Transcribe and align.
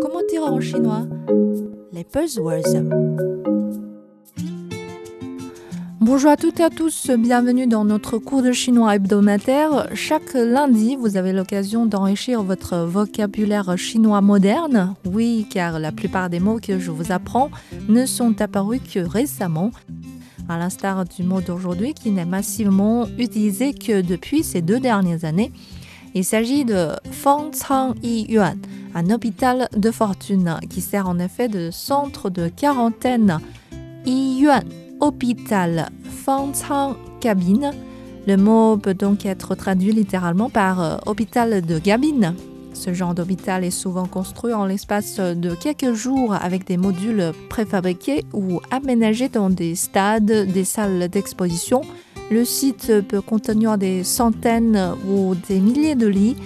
comment 0.00 0.20
dire 0.28 0.42
en 0.42 0.60
chinois 0.60 1.06
Les 1.92 2.04
buzzwords. 2.04 2.84
Bonjour 6.00 6.30
à 6.30 6.36
toutes 6.36 6.60
et 6.60 6.64
à 6.64 6.70
tous, 6.70 7.10
bienvenue 7.10 7.66
dans 7.66 7.84
notre 7.84 8.18
cours 8.18 8.42
de 8.42 8.52
chinois 8.52 8.96
hebdomadaire. 8.96 9.88
Chaque 9.94 10.34
lundi, 10.34 10.96
vous 10.96 11.16
avez 11.16 11.32
l'occasion 11.32 11.86
d'enrichir 11.86 12.42
votre 12.42 12.78
vocabulaire 12.78 13.76
chinois 13.76 14.20
moderne. 14.20 14.94
Oui, 15.04 15.46
car 15.50 15.78
la 15.78 15.92
plupart 15.92 16.30
des 16.30 16.40
mots 16.40 16.58
que 16.58 16.78
je 16.78 16.90
vous 16.90 17.12
apprends 17.12 17.50
ne 17.88 18.06
sont 18.06 18.40
apparus 18.40 18.80
que 18.92 19.00
récemment 19.00 19.70
à 20.48 20.58
l'instar 20.58 21.04
du 21.04 21.22
mot 21.22 21.40
d'aujourd'hui 21.40 21.94
qui 21.94 22.10
n'est 22.10 22.24
massivement 22.24 23.06
utilisé 23.18 23.72
que 23.72 24.00
depuis 24.00 24.42
ces 24.42 24.62
deux 24.62 24.80
dernières 24.80 25.24
années. 25.24 25.52
Il 26.14 26.24
s'agit 26.24 26.64
de 26.64 26.88
Fangcang 27.12 27.94
Yuan, 28.02 28.58
un 28.94 29.10
hôpital 29.10 29.68
de 29.76 29.90
fortune 29.90 30.58
qui 30.68 30.80
sert 30.80 31.08
en 31.08 31.18
effet 31.18 31.48
de 31.48 31.70
centre 31.70 32.30
de 32.30 32.48
quarantaine. 32.48 33.38
Yuan, 34.06 34.64
hôpital, 35.00 35.90
Fangcang, 36.24 36.96
cabine. 37.20 37.72
Le 38.26 38.36
mot 38.36 38.76
peut 38.76 38.94
donc 38.94 39.26
être 39.26 39.54
traduit 39.54 39.92
littéralement 39.92 40.50
par 40.50 40.80
euh, 40.80 40.96
hôpital 41.06 41.62
de 41.64 41.78
cabine. 41.78 42.34
Ce 42.74 42.94
genre 42.94 43.14
d'hôpital 43.14 43.64
est 43.64 43.70
souvent 43.70 44.06
construit 44.06 44.52
en 44.52 44.64
l'espace 44.64 45.18
de 45.18 45.54
quelques 45.54 45.92
jours 45.92 46.34
avec 46.34 46.66
des 46.66 46.76
modules 46.76 47.32
préfabriqués 47.48 48.24
ou 48.32 48.60
aménagés 48.70 49.28
dans 49.28 49.50
des 49.50 49.74
stades, 49.74 50.24
des 50.24 50.64
salles 50.64 51.08
d'exposition. 51.08 51.82
Le 52.30 52.44
site 52.44 53.02
peut 53.08 53.20
contenir 53.20 53.76
des 53.76 54.04
centaines 54.04 54.94
ou 55.08 55.34
des 55.48 55.58
milliers 55.58 55.96
de 55.96 56.06
lits. 56.06 56.36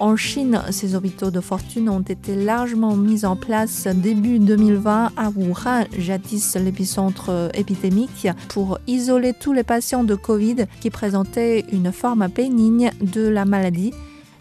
En 0.00 0.14
Chine, 0.14 0.62
ces 0.70 0.94
hôpitaux 0.94 1.30
de 1.30 1.40
fortune 1.40 1.88
ont 1.88 2.00
été 2.00 2.36
largement 2.36 2.94
mis 2.94 3.24
en 3.24 3.34
place 3.34 3.88
début 3.88 4.38
2020 4.38 5.12
à 5.16 5.30
Wuhan, 5.30 5.84
jadis 5.98 6.56
l'épicentre 6.56 7.50
épidémique, 7.54 8.28
pour 8.48 8.78
isoler 8.86 9.32
tous 9.32 9.52
les 9.52 9.64
patients 9.64 10.04
de 10.04 10.14
Covid 10.14 10.66
qui 10.80 10.90
présentaient 10.90 11.64
une 11.72 11.90
forme 11.90 12.28
bénigne 12.28 12.92
de 13.00 13.26
la 13.26 13.44
maladie 13.44 13.92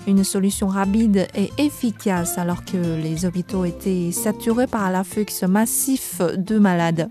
une 0.08 0.24
solution 0.24 0.68
rapide 0.68 1.28
et 1.36 1.52
efficace 1.58 2.38
alors 2.38 2.64
que 2.64 2.78
les 2.78 3.26
hôpitaux 3.26 3.66
étaient 3.66 4.12
saturés 4.12 4.68
par 4.68 4.90
l'afflux 4.90 5.26
massif 5.48 6.22
de 6.36 6.58
malades. 6.58 7.10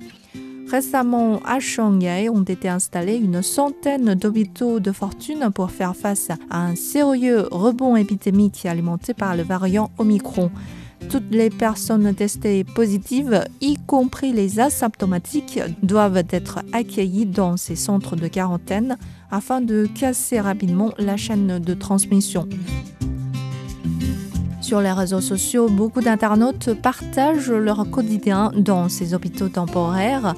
Récemment, 0.71 1.41
à 1.45 1.61
Shanghai, 1.61 2.29
ont 2.29 2.43
été 2.43 2.69
installés 2.69 3.17
une 3.17 3.41
centaine 3.41 4.15
d'hôpitaux 4.15 4.81
de 4.81 4.91
fortune 4.91 5.51
pour 5.55 5.71
faire 5.71 5.95
face 5.95 6.31
à 6.51 6.67
un 6.67 6.75
sérieux 6.75 7.47
rebond 7.53 7.95
épidémique 7.95 8.67
alimenté 8.67 9.15
par 9.15 9.37
le 9.37 9.45
variant 9.45 9.91
Omicron. 9.99 10.51
Toutes 11.09 11.31
les 11.31 11.51
personnes 11.51 12.13
testées 12.15 12.65
positives, 12.65 13.45
y 13.61 13.77
compris 13.87 14.33
les 14.33 14.59
asymptomatiques, 14.59 15.61
doivent 15.83 16.25
être 16.31 16.61
accueillies 16.73 17.27
dans 17.27 17.57
ces 17.57 17.77
centres 17.77 18.17
de 18.17 18.27
quarantaine 18.27 18.99
afin 19.31 19.61
de 19.61 19.87
casser 19.87 20.41
rapidement 20.41 20.93
la 20.99 21.17
chaîne 21.17 21.61
de 21.61 21.75
transmission. 21.75 22.49
Sur 24.61 24.81
les 24.81 24.91
réseaux 24.91 25.21
sociaux, 25.21 25.69
beaucoup 25.69 26.01
d'internautes 26.01 26.75
partagent 26.75 27.53
leur 27.53 27.89
quotidien 27.89 28.51
dans 28.57 28.89
ces 28.89 29.15
hôpitaux 29.15 29.49
temporaires. 29.49 30.35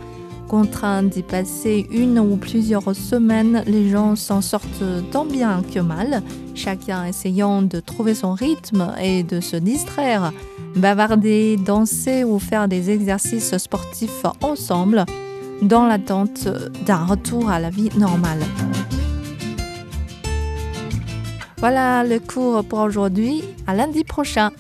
Contraints 0.49 1.03
d'y 1.03 1.23
passer 1.23 1.87
une 1.91 2.19
ou 2.19 2.37
plusieurs 2.37 2.97
semaines, 2.97 3.63
les 3.67 3.91
gens 3.91 4.17
s'en 4.17 4.41
sortent 4.41 4.83
tant 5.13 5.27
bien 5.27 5.63
que 5.75 5.79
mal, 5.79 6.23
chacun 6.55 7.05
essayant 7.05 7.61
de 7.61 7.81
trouver 7.81 8.15
son 8.15 8.33
rythme 8.33 8.95
et 8.99 9.23
de 9.23 9.41
se 9.41 9.57
distraire, 9.57 10.33
bavarder, 10.75 11.59
danser 11.59 12.25
ou 12.25 12.39
faire 12.39 12.67
des 12.67 12.91
exercices 12.91 13.59
sportifs 13.59 14.25
ensemble 14.43 15.05
dans 15.61 15.87
l'attente 15.87 16.49
d'un 16.87 17.05
retour 17.05 17.51
à 17.51 17.61
la 17.61 17.69
vie 17.69 17.91
normale. 17.99 18.41
Voilà 21.59 22.05
le 22.05 22.21
cours 22.21 22.65
pour 22.65 22.79
aujourd'hui. 22.79 23.43
À 23.67 23.75
lundi 23.75 24.05
prochain. 24.05 24.51